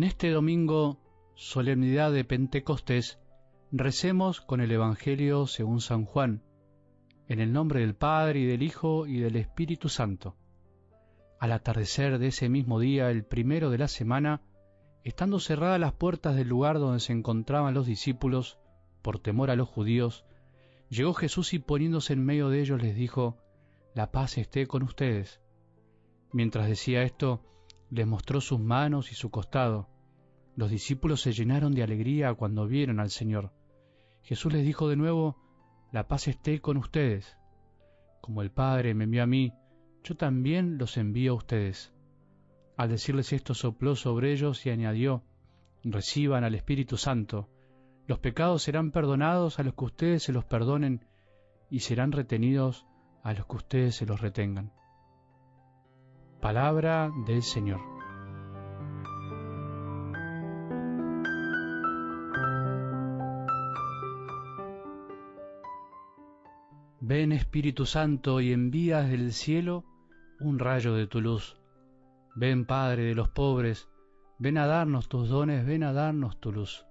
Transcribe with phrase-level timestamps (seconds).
[0.00, 0.98] En este domingo,
[1.34, 3.18] solemnidad de Pentecostés,
[3.70, 6.42] recemos con el Evangelio según San Juan,
[7.28, 10.38] en el nombre del Padre y del Hijo y del Espíritu Santo.
[11.38, 14.40] Al atardecer de ese mismo día, el primero de la semana,
[15.04, 18.58] estando cerradas las puertas del lugar donde se encontraban los discípulos,
[19.02, 20.24] por temor a los judíos,
[20.88, 23.36] llegó Jesús y poniéndose en medio de ellos les dijo,
[23.94, 25.42] La paz esté con ustedes.
[26.32, 27.44] Mientras decía esto,
[27.90, 29.89] les mostró sus manos y su costado.
[30.60, 33.50] Los discípulos se llenaron de alegría cuando vieron al Señor.
[34.20, 35.38] Jesús les dijo de nuevo,
[35.90, 37.38] La paz esté con ustedes.
[38.20, 39.54] Como el Padre me envió a mí,
[40.04, 41.94] yo también los envío a ustedes.
[42.76, 45.22] Al decirles esto sopló sobre ellos y añadió,
[45.82, 47.48] Reciban al Espíritu Santo.
[48.06, 51.06] Los pecados serán perdonados a los que ustedes se los perdonen
[51.70, 52.84] y serán retenidos
[53.22, 54.74] a los que ustedes se los retengan.
[56.42, 57.99] Palabra del Señor.
[67.10, 69.84] Ven Espíritu Santo y envías del cielo
[70.38, 71.56] un rayo de tu luz.
[72.36, 73.88] Ven Padre de los pobres,
[74.38, 76.86] ven a darnos tus dones, ven a darnos tu luz.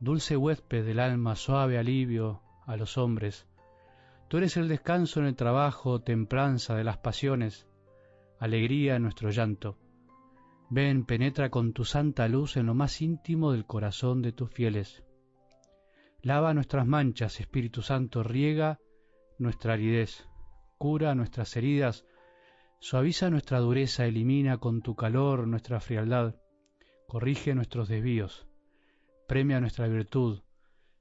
[0.00, 3.48] Dulce huésped del alma, suave alivio a los hombres.
[4.28, 7.66] Tú eres el descanso en el trabajo, templanza de las pasiones
[8.38, 9.78] alegría en nuestro llanto.
[10.68, 15.02] Ven, penetra con tu santa luz en lo más íntimo del corazón de tus fieles.
[16.20, 18.78] Lava nuestras manchas, Espíritu Santo, riega
[19.42, 20.26] nuestra aridez,
[20.78, 22.06] cura nuestras heridas,
[22.78, 26.36] suaviza nuestra dureza, elimina con tu calor nuestra frialdad,
[27.06, 28.46] corrige nuestros desvíos,
[29.26, 30.42] premia nuestra virtud,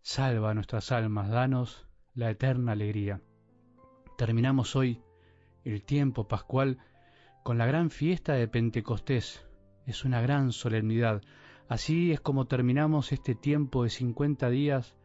[0.00, 3.20] salva nuestras almas, danos la eterna alegría.
[4.16, 5.02] Terminamos hoy
[5.64, 6.78] el tiempo pascual
[7.44, 9.46] con la gran fiesta de Pentecostés.
[9.86, 11.22] Es una gran solemnidad.
[11.68, 14.97] Así es como terminamos este tiempo de 50 días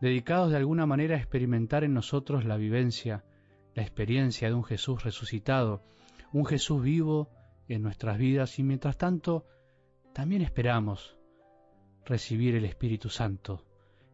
[0.00, 3.24] dedicados de alguna manera a experimentar en nosotros la vivencia,
[3.74, 5.82] la experiencia de un Jesús resucitado,
[6.32, 7.30] un Jesús vivo
[7.68, 9.46] en nuestras vidas y mientras tanto
[10.12, 11.16] también esperamos
[12.04, 13.64] recibir el Espíritu Santo.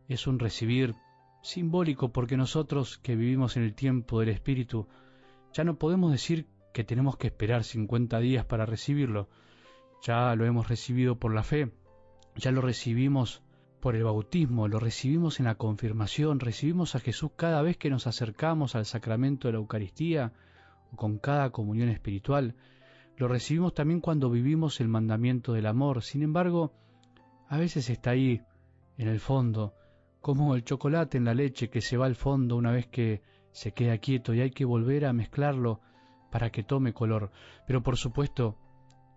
[0.08, 0.94] Es un recibir
[1.42, 4.88] simbólico porque nosotros que vivimos en el tiempo del Espíritu
[5.52, 9.28] ya no podemos decir que tenemos que esperar 50 días para recibirlo.
[10.02, 11.70] Ya lo hemos recibido por la fe,
[12.36, 13.43] ya lo recibimos
[13.84, 18.06] por el bautismo, lo recibimos en la confirmación, recibimos a Jesús cada vez que nos
[18.06, 20.32] acercamos al sacramento de la Eucaristía
[20.90, 22.54] o con cada comunión espiritual.
[23.18, 26.02] Lo recibimos también cuando vivimos el mandamiento del amor.
[26.02, 26.72] Sin embargo,
[27.46, 28.40] a veces está ahí,
[28.96, 29.74] en el fondo,
[30.22, 33.20] como el chocolate en la leche que se va al fondo una vez que
[33.52, 35.82] se queda quieto y hay que volver a mezclarlo
[36.30, 37.32] para que tome color.
[37.66, 38.56] Pero por supuesto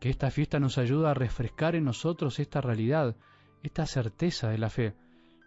[0.02, 3.16] que esta fiesta nos ayuda a refrescar en nosotros esta realidad,
[3.63, 4.95] esta certeza de la fe.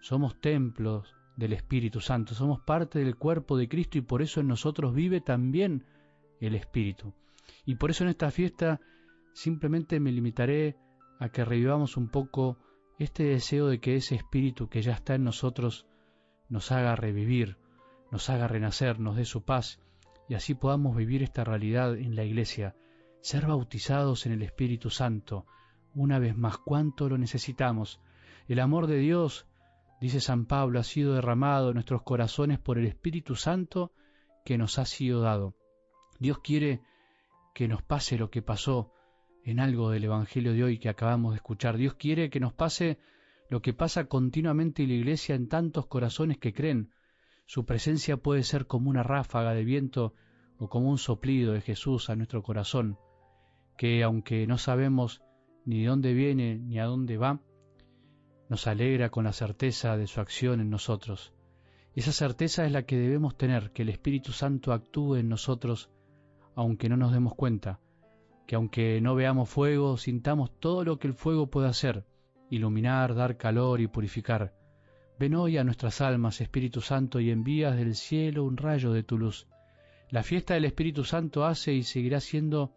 [0.00, 4.48] Somos templos del Espíritu Santo, somos parte del cuerpo de Cristo y por eso en
[4.48, 5.84] nosotros vive también
[6.40, 7.14] el Espíritu.
[7.64, 8.80] Y por eso en esta fiesta
[9.32, 10.76] simplemente me limitaré
[11.18, 12.58] a que revivamos un poco
[12.98, 15.86] este deseo de que ese Espíritu que ya está en nosotros
[16.48, 17.56] nos haga revivir,
[18.10, 19.80] nos haga renacer, nos dé su paz
[20.28, 22.76] y así podamos vivir esta realidad en la Iglesia,
[23.20, 25.46] ser bautizados en el Espíritu Santo,
[25.94, 28.00] una vez más, cuánto lo necesitamos.
[28.48, 29.46] El amor de Dios,
[30.00, 33.92] dice San Pablo, ha sido derramado en nuestros corazones por el Espíritu Santo
[34.44, 35.54] que nos ha sido dado.
[36.18, 36.82] Dios quiere
[37.54, 38.92] que nos pase lo que pasó
[39.44, 41.76] en algo del Evangelio de hoy que acabamos de escuchar.
[41.76, 42.98] Dios quiere que nos pase
[43.48, 46.92] lo que pasa continuamente en la Iglesia en tantos corazones que creen,
[47.46, 50.14] su presencia puede ser como una ráfaga de viento
[50.58, 52.96] o como un soplido de Jesús a nuestro corazón,
[53.76, 55.20] que aunque no sabemos
[55.64, 57.40] ni de dónde viene ni a dónde va,
[58.48, 61.32] nos alegra con la certeza de su acción en nosotros.
[61.94, 65.90] Esa certeza es la que debemos tener, que el Espíritu Santo actúe en nosotros
[66.56, 67.80] aunque no nos demos cuenta,
[68.46, 72.04] que aunque no veamos fuego, sintamos todo lo que el fuego puede hacer,
[72.50, 74.52] iluminar, dar calor y purificar,
[75.20, 79.18] Ven hoy a nuestras almas, Espíritu Santo, y envías del cielo un rayo de tu
[79.18, 79.46] luz.
[80.08, 82.72] La fiesta del Espíritu Santo hace y seguirá siendo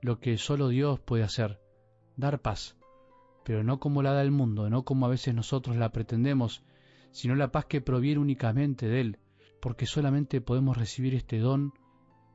[0.00, 1.60] lo que solo Dios puede hacer,
[2.16, 2.76] dar paz,
[3.44, 6.62] pero no como la da el mundo, no como a veces nosotros la pretendemos,
[7.10, 9.18] sino la paz que proviene únicamente de Él,
[9.60, 11.72] porque solamente podemos recibir este don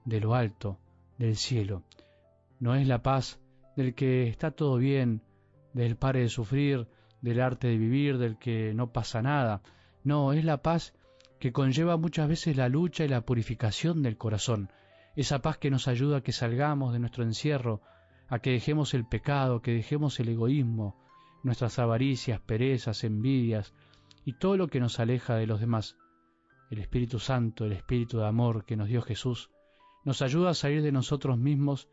[0.05, 0.79] de lo alto,
[1.17, 1.83] del cielo.
[2.59, 3.39] No es la paz
[3.75, 5.21] del que está todo bien,
[5.73, 6.87] del pare de sufrir,
[7.21, 9.61] del arte de vivir, del que no pasa nada.
[10.03, 10.93] No, es la paz
[11.39, 14.71] que conlleva muchas veces la lucha y la purificación del corazón,
[15.15, 17.81] esa paz que nos ayuda a que salgamos de nuestro encierro,
[18.29, 20.95] a que dejemos el pecado, que dejemos el egoísmo,
[21.43, 23.73] nuestras avaricias, perezas, envidias
[24.25, 25.97] y todo lo que nos aleja de los demás.
[26.69, 29.49] El Espíritu Santo, el Espíritu de amor que nos dio Jesús,
[30.03, 31.89] nos ayuda a salir de nosotros mismos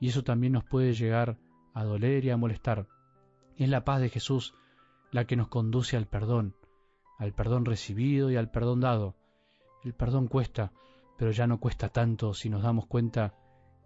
[0.00, 1.38] y eso también nos puede llegar
[1.74, 2.88] a doler y a molestar.
[3.56, 4.54] Es la paz de Jesús
[5.10, 6.54] la que nos conduce al perdón,
[7.18, 9.16] al perdón recibido y al perdón dado.
[9.84, 10.72] El perdón cuesta,
[11.16, 13.34] pero ya no cuesta tanto si nos damos cuenta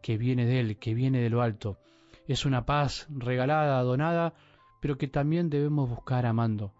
[0.02, 1.78] que viene de Él, que viene de lo alto.
[2.26, 4.34] Es una paz regalada, donada,
[4.80, 6.74] pero que también debemos buscar amando.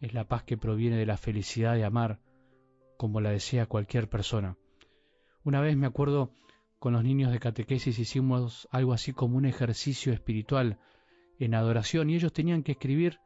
[0.00, 2.18] Es la paz que proviene de la felicidad de amar,
[2.96, 4.56] como la desea cualquier persona.
[5.44, 6.32] Una vez me acuerdo
[6.78, 10.80] con los niños de catequesis hicimos algo así como un ejercicio espiritual
[11.38, 13.20] en adoración y ellos tenían que escribir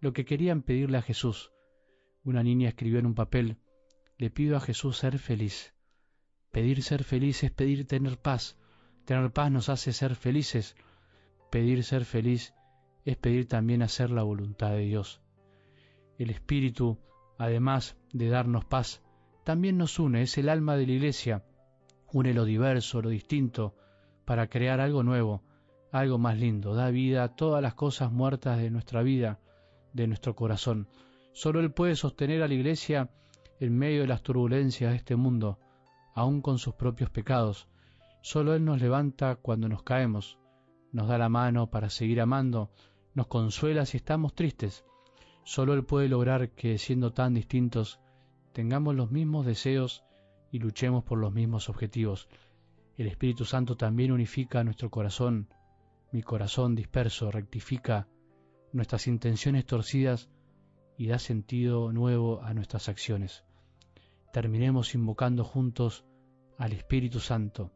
[0.00, 1.52] lo que querían pedirle a Jesús.
[2.24, 3.58] Una niña escribió en un papel,
[4.16, 5.74] le pido a Jesús ser feliz.
[6.52, 8.56] Pedir ser feliz es pedir tener paz.
[9.04, 10.76] Tener paz nos hace ser felices.
[11.50, 12.54] Pedir ser feliz
[13.04, 15.20] es pedir también hacer la voluntad de Dios.
[16.18, 16.98] El Espíritu,
[17.38, 19.02] además de darnos paz,
[19.44, 21.44] también nos une, es el alma de la Iglesia
[22.12, 23.74] une lo diverso, lo distinto,
[24.24, 25.42] para crear algo nuevo,
[25.90, 29.40] algo más lindo, da vida a todas las cosas muertas de nuestra vida,
[29.92, 30.88] de nuestro corazón.
[31.32, 33.10] Solo Él puede sostener a la Iglesia
[33.60, 35.58] en medio de las turbulencias de este mundo,
[36.14, 37.66] aun con sus propios pecados.
[38.22, 40.38] Solo Él nos levanta cuando nos caemos,
[40.92, 42.70] nos da la mano para seguir amando,
[43.14, 44.84] nos consuela si estamos tristes.
[45.42, 48.00] Solo Él puede lograr que, siendo tan distintos,
[48.52, 50.04] tengamos los mismos deseos
[50.52, 52.28] y luchemos por los mismos objetivos.
[52.96, 55.48] El Espíritu Santo también unifica nuestro corazón,
[56.12, 58.06] mi corazón disperso, rectifica
[58.72, 60.30] nuestras intenciones torcidas
[60.96, 63.44] y da sentido nuevo a nuestras acciones.
[64.32, 66.04] Terminemos invocando juntos
[66.56, 67.72] al Espíritu Santo.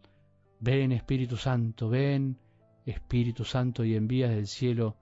[0.60, 2.38] Ven Espíritu Santo, ven
[2.84, 4.96] Espíritu Santo y envías del cielo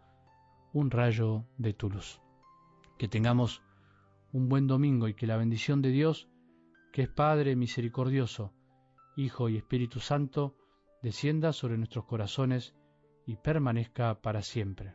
[0.72, 2.20] un rayo de tu luz.
[2.98, 3.62] Que tengamos
[4.32, 6.28] un buen domingo y que la bendición de Dios
[6.92, 8.52] que es Padre misericordioso,
[9.16, 10.56] Hijo y Espíritu Santo,
[11.02, 12.74] descienda sobre nuestros corazones
[13.26, 14.94] y permanezca para siempre.